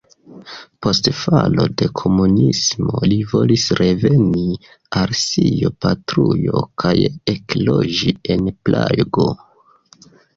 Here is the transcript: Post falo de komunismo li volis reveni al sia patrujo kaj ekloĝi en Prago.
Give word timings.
Post 0.83 1.07
falo 1.17 1.65
de 1.81 1.87
komunismo 1.99 3.01
li 3.11 3.19
volis 3.33 3.65
reveni 3.79 4.45
al 5.01 5.13
sia 5.19 5.71
patrujo 5.85 6.63
kaj 6.85 6.95
ekloĝi 7.35 8.15
en 8.37 8.49
Prago. 8.69 9.27